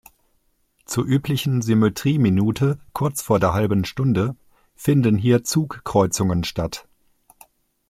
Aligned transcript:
Zur 0.87 1.05
üblichen 1.05 1.61
Symmetrieminute 1.61 2.79
kurz 2.91 3.21
vor 3.21 3.39
der 3.39 3.53
halben 3.53 3.85
Stunde 3.85 4.35
finden 4.73 5.15
hier 5.15 5.37
die 5.37 5.43
Zugkreuzungen 5.43 6.43
statt. 6.43 6.87